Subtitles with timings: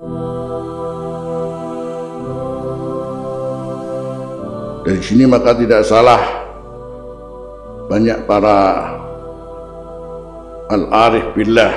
[0.00, 0.08] Dari
[5.04, 6.24] sini maka tidak salah.
[7.92, 8.96] Banyak para
[10.72, 11.76] al-arif billah.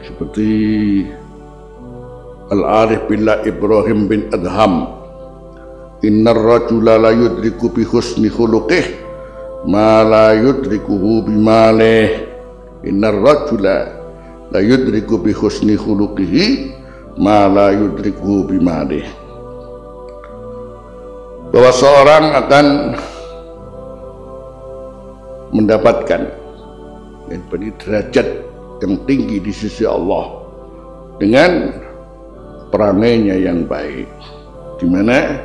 [0.00, 0.48] Seperti
[2.48, 4.88] al-arif billah Ibrahim bin Adham.
[6.00, 8.96] Innar rajula la yudriku bi husni khuluqih
[9.68, 12.24] ma la yudrikuhu bi malih.
[12.88, 13.97] Innar rajula
[14.52, 16.72] la yudriku bi husni khuluqihi
[17.20, 19.04] ma la yudrikuhu bi malih
[21.52, 22.66] bahwa seorang akan
[25.52, 26.22] mendapatkan
[27.28, 28.28] dari derajat
[28.84, 30.44] yang tinggi di sisi Allah
[31.18, 31.72] dengan
[32.70, 34.08] perangainya yang baik.
[34.78, 35.42] Di mana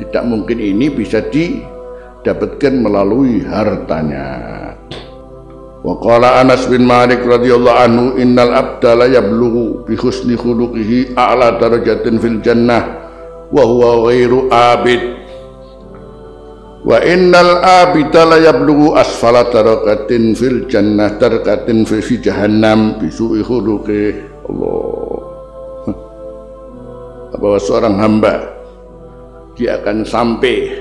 [0.00, 4.24] tidak mungkin ini bisa didapatkan melalui hartanya
[5.84, 11.60] wa qala Anas bin Malik radhiyallahu anhu innal abda la yablughu bi husni khuluqihi a'la
[11.60, 13.04] darajatin fil jannah
[13.52, 15.02] wa huwa ghairu abid.
[16.84, 25.20] Wa innal abida la yablughu asfala darakatin fil jannah darakatin fi, jahannam bisu'i khuluqi Allah.
[27.40, 28.56] Bahwa seorang hamba
[29.52, 30.80] dia akan sampai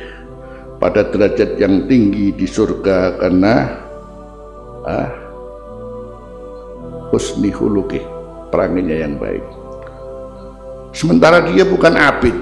[0.80, 3.84] pada derajat yang tinggi di surga karena
[4.88, 5.10] ah,
[7.14, 8.02] husni khuluqi
[8.54, 9.46] peranginya yang baik.
[10.94, 12.38] Sementara dia bukan abid.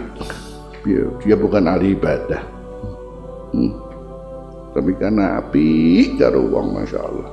[0.84, 2.44] Dia, dia bukan ahli ibadah.
[3.52, 3.76] Hmm.
[4.72, 5.68] tapi karena api
[6.16, 7.30] karo wong Masya Allah.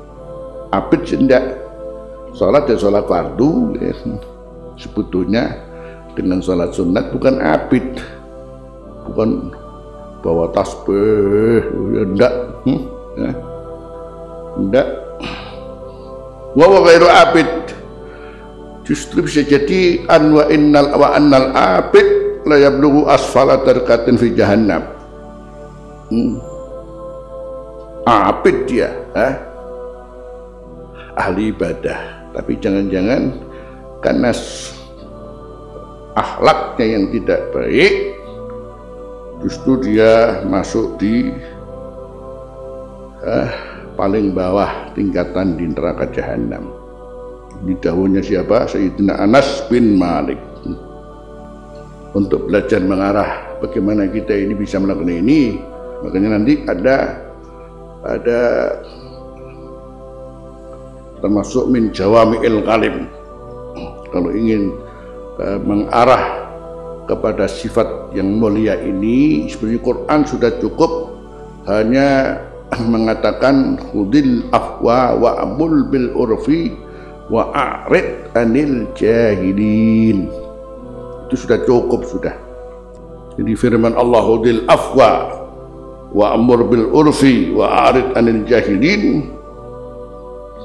[0.74, 1.62] Abid tidak
[2.34, 3.94] sholat ya sholat fardu ya.
[4.74, 5.54] sebetulnya
[6.18, 8.02] dengan sholat sunat bukan abid.
[9.06, 9.54] Bukan
[10.26, 11.62] bawa tasbih
[11.94, 12.34] ya enggak.
[12.66, 12.82] Hmm,
[14.68, 14.88] enggak
[16.52, 17.50] wa wa ghairu abid.
[18.84, 22.08] Justru bisa jadi an wa innal wa annal abid
[22.48, 24.84] la yablughu asfala darkatin fi jahannam.
[26.08, 26.40] Hmm.
[28.08, 29.34] abid dia eh?
[31.20, 32.32] ahli ibadah.
[32.32, 33.22] Tapi jangan-jangan
[34.00, 34.30] karena
[36.16, 38.16] akhlaknya yang tidak baik
[39.42, 41.30] justru dia masuk di
[43.22, 43.50] eh,
[43.98, 46.78] paling bawah tingkatan di neraka jahanam
[47.64, 48.70] ini dahulunya siapa?
[48.70, 50.38] Sayyidina Anas bin Malik.
[52.14, 55.60] Untuk belajar mengarah bagaimana kita ini bisa melakukan ini
[56.00, 57.20] makanya nanti ada
[58.06, 58.40] ada
[61.20, 63.10] termasuk min jawami'il kalim
[64.08, 64.72] kalau ingin
[65.36, 66.48] uh, mengarah
[67.04, 71.12] kepada sifat yang mulia ini sebenarnya Quran sudah cukup
[71.68, 72.40] hanya
[72.94, 76.76] mengatakan hudil afwa wa abul bil urfi
[77.28, 80.28] wa a'rid anil jahilin.
[81.28, 82.48] Itu sudah cukup sudah.
[83.38, 85.38] Jadi firman Allah hudil afwa
[86.10, 89.30] wa amur bil urfi wa arid anil jahilin.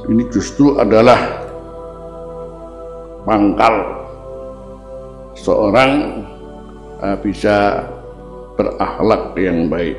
[0.04, 1.20] Ini justru adalah
[3.24, 4.04] pangkal
[5.38, 6.26] seorang
[7.00, 7.88] uh, bisa
[8.60, 9.96] berakhlak yang baik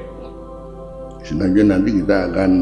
[1.25, 2.53] selanjutnya nanti kita akan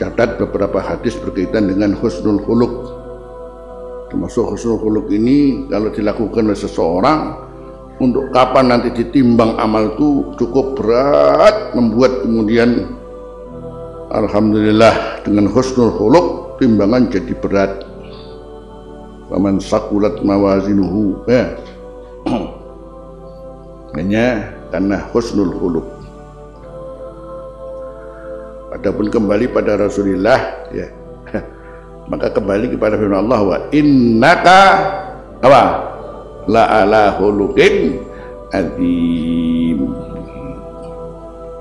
[0.00, 2.72] catat beberapa hadis berkaitan dengan husnul khuluq.
[4.08, 7.20] Termasuk husnul khuluq ini kalau dilakukan oleh seseorang
[8.00, 12.98] untuk kapan nanti ditimbang amal itu cukup berat membuat kemudian
[14.12, 17.72] Alhamdulillah dengan husnul khuluq timbangan jadi berat.
[19.28, 21.24] Paman sakulat mawazinuhu.
[21.24, 21.56] Ya.
[23.96, 25.91] hanya karena husnul khuluq
[28.82, 30.90] Adapun kembali pada Rasulullah ya.
[32.10, 34.62] Maka kembali kepada firman Allah wa innaka
[35.38, 35.62] apa?
[36.50, 37.14] La ala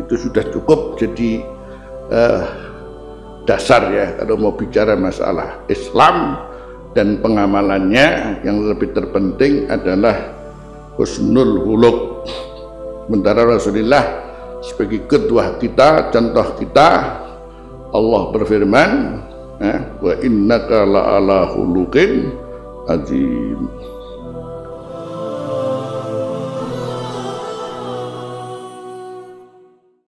[0.02, 1.46] itu sudah cukup jadi
[2.10, 2.42] uh,
[3.46, 6.42] dasar ya kalau mau bicara masalah Islam
[6.98, 8.42] dan pengamalannya.
[8.42, 10.42] Yang lebih terpenting adalah
[10.98, 12.26] husnul huluk
[13.06, 14.31] sementara Rasulullah
[14.62, 16.90] sebagai ketua kita contoh kita
[17.92, 18.92] Allah berfirman
[19.60, 21.40] eh, wa innaka la ala
[22.90, 23.60] azim